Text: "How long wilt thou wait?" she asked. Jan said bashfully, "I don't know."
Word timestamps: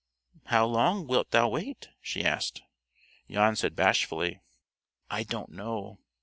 "How 0.45 0.65
long 0.65 1.05
wilt 1.05 1.29
thou 1.29 1.49
wait?" 1.49 1.89
she 2.01 2.23
asked. 2.25 2.63
Jan 3.29 3.55
said 3.55 3.75
bashfully, 3.75 4.41
"I 5.11 5.21
don't 5.21 5.51
know." 5.51 5.99